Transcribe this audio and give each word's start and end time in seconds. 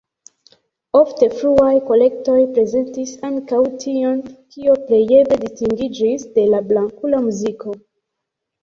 Ofte 0.99 1.27
fruaj 1.41 1.75
kolektoj 1.89 2.39
prezentis 2.57 3.13
ankaŭ 3.31 3.61
tion, 3.85 4.25
kio 4.57 4.79
plejeble 4.89 5.41
distingiĝis 5.47 6.29
de 6.41 6.49
la 6.57 6.65
blankula 6.73 7.27
muziko. 7.31 7.81